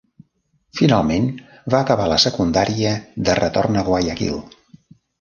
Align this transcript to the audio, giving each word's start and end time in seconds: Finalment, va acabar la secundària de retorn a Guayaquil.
Finalment, 0.79 1.27
va 1.75 1.83
acabar 1.87 2.09
la 2.13 2.19
secundària 2.25 2.97
de 3.29 3.39
retorn 3.45 3.81
a 3.83 3.89
Guayaquil. 3.93 4.45